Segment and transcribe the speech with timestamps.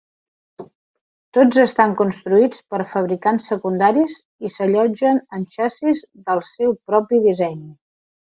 [1.37, 4.15] Tots estan construïts per fabricants secundaris
[4.49, 7.63] i s'allotgen en xassís del seu propi disseny.